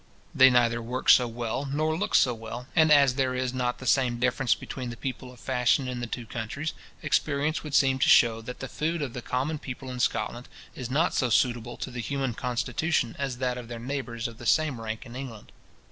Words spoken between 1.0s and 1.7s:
so well,